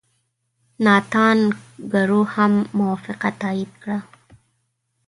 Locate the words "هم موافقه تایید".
2.33-3.71